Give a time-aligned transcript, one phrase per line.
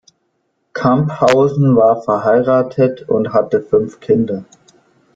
[0.73, 4.45] Camphausen war verheiratet und hatte fünf Kinder.